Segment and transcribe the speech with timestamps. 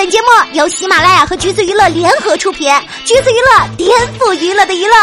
[0.00, 2.72] 本节目由喜马拉雅和橘子娱乐联合出品，
[3.04, 4.94] 橘子娱乐颠覆娱乐的娱乐。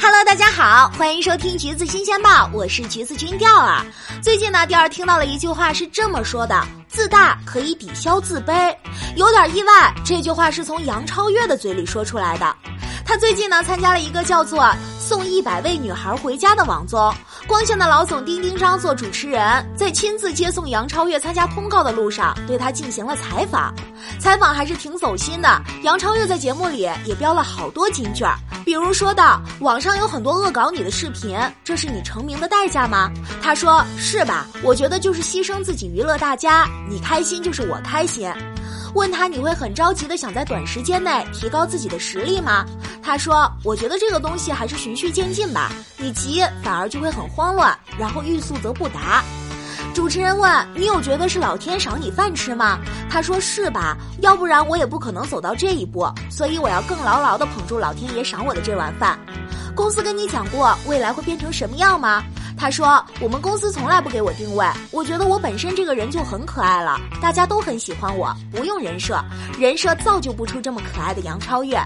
[0.00, 3.84] Hello，大家好，欢迎收听橘子新鲜报，我是橘子君调儿。
[4.22, 8.74] 最近呢，调儿听到了一句话是这么说的：自大可以抵消自卑。
[9.16, 12.56] 有点意外，这句话是从杨超越的嘴里说出来的。
[13.04, 14.74] 他最近呢，参加了一个叫做。
[15.06, 17.14] 送一百位女孩回家的网综，
[17.46, 23.72] 光线的老总丁丁章做主持人，在亲自接送杨超越参加通告的路上，对她进行了采访。
[24.18, 33.08] 采访还是挺走心的，杨超越在节目里也标了好多金句儿，比如说到网上有很多恶搞你的视频，这是你成名的代价吗？
[33.40, 34.44] 他说是吧？
[34.60, 38.28] 我觉得就是牺牲自己娱乐大家，你开心就是我开心。
[38.96, 42.64] 问他你会很着急的想在短时间内提高自己的实力吗？
[43.02, 49.22] 他说：“我觉得这个东西还是循序渐进吧，你急反而就会很慌乱，然后欲速则不达。”
[49.94, 52.78] 主持人问：“你有觉得是老天赏你饭吃吗？”
[53.10, 53.98] 他说：“是吧？
[54.22, 59.18] 要不然我也不可能走到这一步，所以我要更牢牢的捧住老天爷赏我的这碗饭。”
[59.76, 62.24] 公司跟你讲过未来会变成什么样吗？
[62.58, 69.22] 他说：“我们公司从来不给我定位，我觉得我本身这个人就很可爱了，大家都很喜欢我，不用人设，
[69.58, 71.78] 人设造就不出这么可爱的杨超越。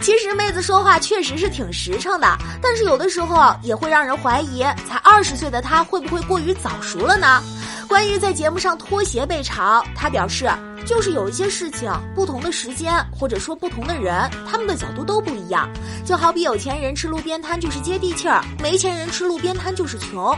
[0.00, 7.42] 其实妹子说话确实是挺实诚的，但是有的时候也会让人怀疑，才二十岁的她会不会过于早熟了呢？”
[7.88, 10.48] 关于在节目上脱鞋被嘲，她表示。
[10.84, 15.68] 就是有一些事情，不同的时间或者说不同的人，他们的角度都不一样。
[16.04, 20.36] 就好比有钱人吃路边摊就是接地气儿，没钱人吃路边摊就是穷。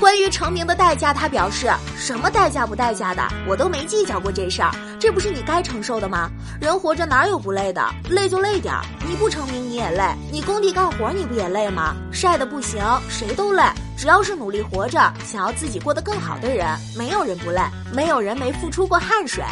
[0.00, 4.70] 关于成名的代价，他表示什么代价不代价的，我都没计较过这事儿。
[5.00, 6.30] 这不是你该承受的吗？
[6.60, 7.82] 人活着哪有不累的？
[8.10, 8.84] 累就累点儿。
[9.08, 11.94] 你不成名你也累，你工地干活你不也累吗？
[12.12, 13.62] 晒得不行，谁都累。
[13.96, 17.60] 只要是努力活着，想要自己过得更好的人，没有人不累，
[17.92, 19.44] 没有人没付出过汗水。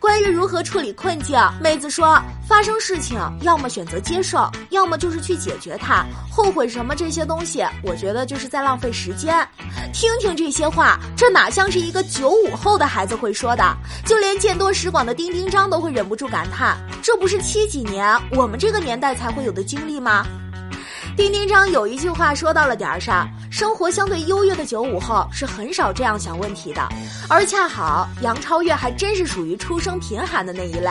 [0.00, 6.04] 关于如何处理困境，妹子说：发生事情，要么选择接受，要么就是去解决它。
[6.30, 9.46] 后悔什么这些东西，我觉得就是在浪费时间。
[9.92, 13.76] 听听这些话，这哪像是一个九五后的孩子会说的？
[14.04, 20.24] 就连见多识广的丁丁章都会忍不住感叹：这不是七几年我们这个年代才会有的经历吗？
[21.18, 26.88] 丁丁章有一句话说到了点儿上：生活相对优越的九五后是很少这样想问题的，
[27.28, 30.88] 而恰好杨超越还真是属于出生贫寒的那一类。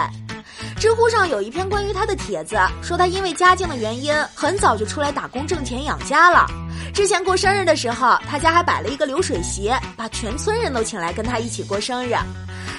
[0.78, 6.46] 知乎上有一篇关于他的帖子，说他因为家境的原因，很早就出来打工挣钱养家了。
[6.94, 12.14] 之前过生日的时候，他家还摆了一个流水席，把全村人都请来跟他一起过生日。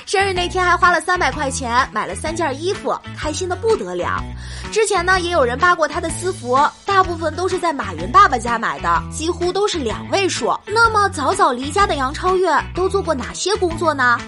[0.09, 4.25] 生日那天还花了三百块钱买了三件衣服，开心的不得了。
[4.73, 10.59] 之前呢，也有人扒过他的私服，大部分都是在马云爸爸家买的，几乎都是两位数。
[10.65, 14.19] 那么早早离家的杨超越都做过哪些工作呢？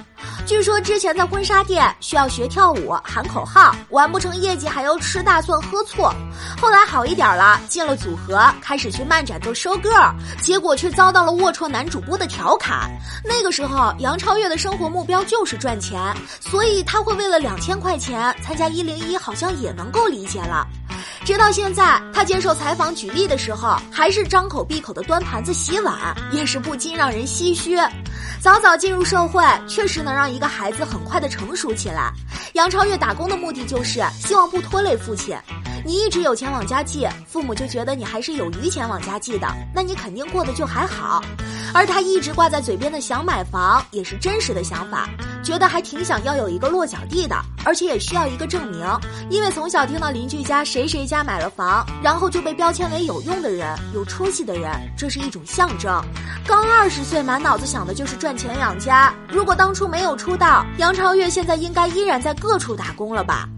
[0.47, 6.03] 据说之前在婚纱店需要学跳舞、喊口号，完不成业绩还要吃大蒜喝醋。
[6.61, 10.13] 后来好一点了，进了组合，开始去漫展做收个儿，
[10.43, 12.91] 结果却遭到了龌龊男主播的调侃。
[13.25, 20.67] 那个时候，杨超越的生活目标就是赚钱，所以他会为了两千块钱参加一零一，好像也能够理解了。
[21.25, 25.95] 直到现在，他接受采访举例的时候，还是张口闭口的端盘子洗碗，
[26.33, 27.79] 也是不禁让人唏嘘。
[28.43, 32.11] 早早进入社会，确实能让一个孩子很快的成熟起来。
[32.55, 35.37] 杨超越打工的目的就是希望不拖累父亲。
[35.85, 41.23] 你一直有钱往家寄，父母就觉得你还是有余钱往家寄的，那你肯定过得就还好。
[41.75, 45.07] 而他一直挂在嘴边的想买房，也是真实的想法，
[45.43, 48.87] 觉得还挺想要有一个落脚地的，而且也需要一个证明，
[49.31, 56.03] 因为从小听到邻居家谁谁家买了房，然后就被标签为有用的人、有出息的人，这是一种象征。
[56.47, 59.15] 刚二十岁，满脑子想的就是赚钱养家。
[59.29, 63.49] 如果当初没有出道，杨超越现在应该依然在各处打工了吧？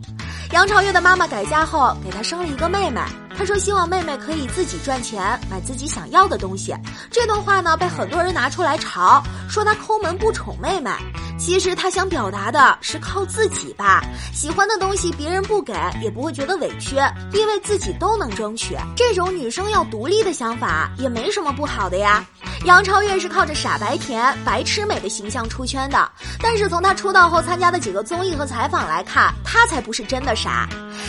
[0.53, 3.01] 杨超越的妈妈改嫁后，给她生了一个妹妹。
[3.37, 6.75] 他说希望妹妹可以自己赚钱，买自己想要的东西。
[7.11, 10.91] 这段话呢，被很多人拿出来嘲，说他抠门不宠妹妹。
[11.39, 16.95] 其实他想表达的是靠自己吧，喜欢的东西别人不给也不会觉得委屈，
[17.33, 18.77] 因为自己都能争取。
[18.95, 22.25] 这种女生要独立的想法也没什么不好的呀。
[22.65, 26.11] 杨超越是靠着傻白甜、白痴美的形象出圈的，
[26.41, 30.69] 但是从她出道后参加的几个综艺和采访来看，她才不是真的傻。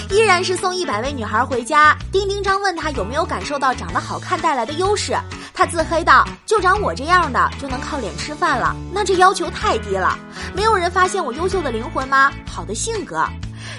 [0.10, 5.16] 依然是送一百位女孩回家，丁丁张问她有没有感受到长得好看带来的优势，
[5.54, 10.18] 她自黑道：“就长我这样的就能靠脸吃饭了，那这要求太低了。
[10.56, 12.32] 没有人发现我优秀的灵魂吗？
[12.48, 13.24] 好的性格。”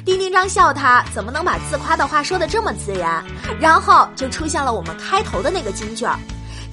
[0.07, 3.25] 丁丁张笑他怎么能把自夸的话说的这么自然，
[3.59, 6.17] 然后就出现了我们开头的那个金句儿。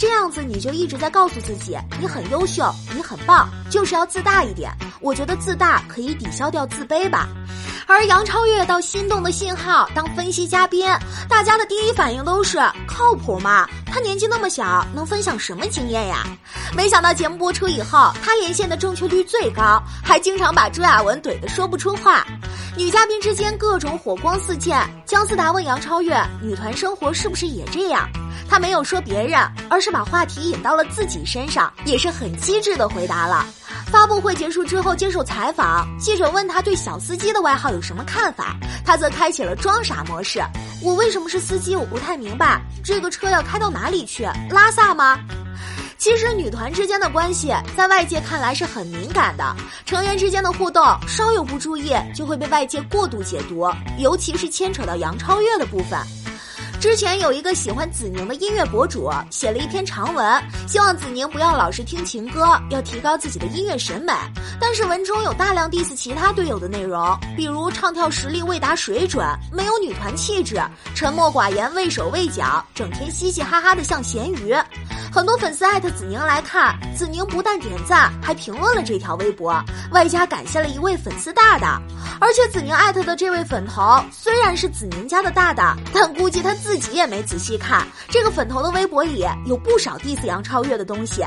[0.01, 4.71] 这样子你就一直在告诉自己你很优秀，你很棒，就是要自大一点。
[4.99, 7.27] 我觉得自大可以抵消掉自卑吧。
[7.85, 10.89] 而杨超越到心动的信号当分析嘉宾，
[11.29, 12.57] 大家的第一反应都是
[12.87, 13.67] 靠谱吗？
[13.85, 16.25] 他年纪那么小，能分享什么经验呀？
[16.75, 22.25] 没想到节目播出以后，他连线的正确率最高，还经常把朱亚文怼得说不出话。
[22.77, 28.09] 女嘉宾之间各种火光四溅，姜思达问杨超越：“女团生活是不是也这样？”
[28.49, 29.39] 她没有说别人，
[29.69, 33.45] 而是把话题引到了自己身上，也是很机智的回答了。
[33.87, 40.41] 发布会结束之后接受采访，记者问他对小司机的外号有什么看法，他则开启了装傻模式。
[40.81, 41.75] 我为什么是司机？
[41.75, 44.23] 我不太明白，这个车要开到哪里去？
[44.49, 45.19] 拉萨吗？
[46.01, 49.55] 其实女团之间的关系在外界看来是很敏感的，
[49.85, 53.69] 成员之间的互动稍有不注意就会被外界过度解读，
[53.99, 55.99] 尤其是牵扯到杨超越的部分。
[56.81, 64.11] 之前有一个喜欢子宁的音乐博主写了一篇长文，希望子宁不要老是听情歌，要提高自己的音乐审美。
[64.59, 69.23] 但是文中有大量 diss 其他队友的内容，比如唱跳实力未达水准，
[69.53, 70.59] 没有女团气质，
[70.95, 74.55] 沉默寡言，畏手畏脚，整天嘻嘻哈哈的像咸鱼。
[75.13, 79.53] 很多粉丝艾特子宁来看，子宁不但点赞，还评论了这条微博，
[79.91, 81.79] 外加感谢了一位粉丝大大。
[82.21, 91.25] 而且子宁艾特的这位粉头虽然是子宁家的大大，但估计他自己也没仔细看这个粉头的微博里有不少 diss 杨超越的东西。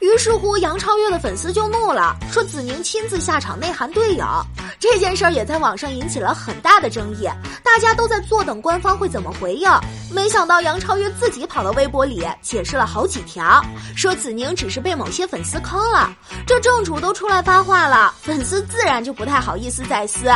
[0.00, 4.26] 于是乎，杨超越的粉丝就怒了，说子宁亲自下场内涵队友。
[4.78, 7.26] 这件事儿也在网上引起了很大的争议，
[7.62, 9.70] 大家都在坐等官方会怎么回应。
[10.12, 13.64] 没想到杨超越自己跑到微博里解释了好几条，
[13.96, 16.14] 说子宁只是被某些粉丝坑了。
[16.46, 20.33] 这正主都出来发话了，粉丝自然就不太好意思再撕。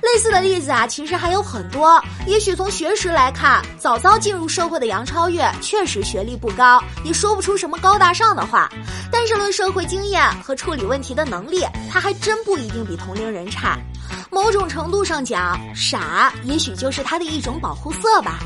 [0.00, 2.00] 类似的例子啊，其实还有很多。
[2.26, 8.70] 也许从学识来看，早早进入社会的杨超越确实学历不高，也说不出什么高大上的话。
[9.10, 13.76] 但是论社会经验和处理问题的能力，他还真不一定比同龄人差。
[14.30, 18.38] 某种程度上讲，傻也许就是他的一种保护色吧。